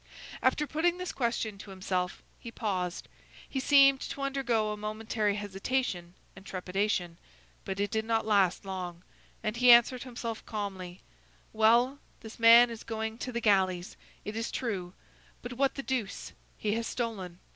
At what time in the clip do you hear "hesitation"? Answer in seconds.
5.35-6.15